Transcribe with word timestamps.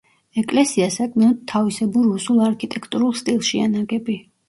ეკლესია 0.41 0.87
საკმაოდ 0.95 1.37
თავისებურ 1.53 2.09
რუსულ 2.09 2.43
არქიტექტურულ 2.49 3.17
სტილშია 3.25 3.73
ნაგები. 3.79 4.23